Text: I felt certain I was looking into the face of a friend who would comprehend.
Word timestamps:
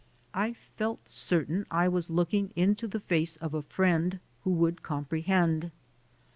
I 0.33 0.53
felt 0.53 1.07
certain 1.07 1.67
I 1.69 1.87
was 1.87 2.09
looking 2.09 2.53
into 2.55 2.87
the 2.87 2.99
face 2.99 3.35
of 3.35 3.53
a 3.53 3.61
friend 3.61 4.19
who 4.43 4.49
would 4.49 4.81
comprehend. 4.81 5.69